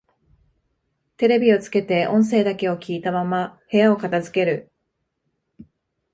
[1.17, 4.71] テレビをつけて音声だけを聞いたまま部屋を片づける